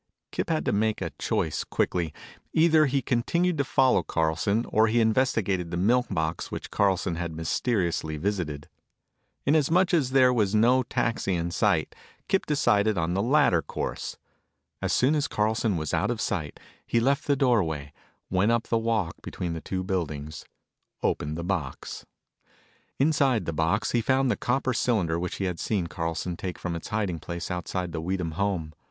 Kip 0.31 0.49
had 0.49 0.65
to 0.65 0.71
make 0.71 0.99
a 0.99 1.11
choice 1.19 1.63
quickly. 1.63 2.11
Either 2.53 2.87
he 2.87 3.03
continued 3.03 3.59
to 3.59 3.63
follow 3.63 4.01
Carlson 4.01 4.65
or 4.69 4.87
he 4.87 4.99
investigated 4.99 5.69
the 5.69 5.77
milk 5.77 6.07
box 6.09 6.49
which 6.51 6.71
Carlson 6.71 7.17
had 7.17 7.35
mysteriously 7.35 8.17
visited. 8.17 8.67
In 9.45 9.55
as 9.55 9.69
much 9.69 9.93
as 9.93 10.09
there 10.09 10.33
was 10.33 10.55
no 10.55 10.81
taxi 10.81 11.35
in 11.35 11.51
sight, 11.51 11.93
Kip 12.27 12.47
decided 12.47 12.97
on 12.97 13.13
the 13.13 13.21
latter 13.21 13.61
course. 13.61 14.17
As 14.81 14.91
soon 14.91 15.13
as 15.13 15.27
Carlson 15.27 15.77
was 15.77 15.93
out 15.93 16.09
of 16.09 16.19
sight, 16.19 16.59
he 16.87 16.99
left 16.99 17.27
the 17.27 17.35
doorway, 17.35 17.93
went 18.31 18.51
up 18.51 18.69
the 18.69 18.79
walk 18.79 19.13
between 19.21 19.53
the 19.53 19.61
two 19.61 19.83
buildings, 19.83 20.45
opened 21.03 21.37
the 21.37 21.43
milk 21.43 21.61
box. 21.73 22.05
Inside 22.97 23.45
the 23.45 23.53
box 23.53 23.91
he 23.91 24.01
found 24.01 24.31
the 24.31 24.35
copper 24.35 24.73
cylinder 24.73 25.19
which 25.19 25.35
he 25.35 25.45
had 25.45 25.59
seen 25.59 25.85
Carlson 25.85 26.35
take 26.37 26.57
from 26.57 26.75
its 26.75 26.87
hiding 26.87 27.19
place 27.19 27.51
outside 27.51 27.91
the 27.91 28.01
Weedham 28.01 28.31
home. 28.31 28.73